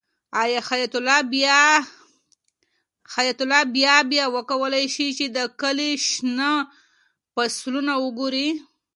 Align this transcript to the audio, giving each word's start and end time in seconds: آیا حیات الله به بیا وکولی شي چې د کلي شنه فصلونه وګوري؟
آیا 0.41 0.59
حیات 3.15 3.41
الله 3.43 3.61
به 3.73 3.87
بیا 4.11 4.25
وکولی 4.35 4.85
شي 4.95 5.07
چې 5.17 5.25
د 5.35 5.39
کلي 5.61 5.91
شنه 6.09 6.51
فصلونه 7.33 7.93
وګوري؟ 8.03 8.49